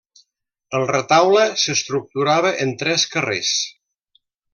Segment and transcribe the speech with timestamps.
[0.77, 3.53] El retaule s'estructurava en tres carrers.